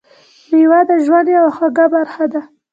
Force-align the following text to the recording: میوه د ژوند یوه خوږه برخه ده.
میوه 0.51 0.79
د 0.89 0.91
ژوند 1.05 1.27
یوه 1.37 1.51
خوږه 1.55 1.85
برخه 1.93 2.25
ده. 2.31 2.41